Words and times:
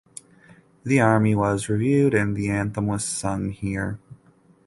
The 0.83 0.99
army 0.99 1.35
was 1.35 1.69
reviewed 1.69 2.15
and 2.15 2.35
the 2.35 2.49
anthem 2.49 2.87
was 2.87 3.03
sung 3.05 3.51
here. 3.51 3.99